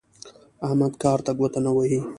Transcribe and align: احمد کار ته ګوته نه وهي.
احمد 0.67 0.93
کار 1.03 1.19
ته 1.25 1.31
ګوته 1.39 1.59
نه 1.65 1.71
وهي. 1.75 1.99